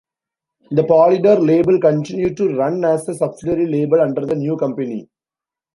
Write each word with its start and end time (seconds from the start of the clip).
The 0.71 0.81
"Polydor" 0.83 1.45
label 1.45 1.79
continued 1.79 2.35
to 2.37 2.55
run 2.55 2.83
as 2.83 3.07
a 3.07 3.13
subsidiary 3.13 3.67
label 3.67 4.01
under 4.01 4.25
the 4.25 4.33
new 4.33 4.57
company. 4.57 5.07